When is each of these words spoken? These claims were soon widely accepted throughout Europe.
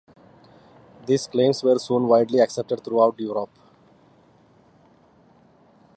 These 1.05 1.27
claims 1.27 1.61
were 1.61 1.77
soon 1.77 2.07
widely 2.07 2.39
accepted 2.39 2.83
throughout 2.83 3.19
Europe. 3.19 3.51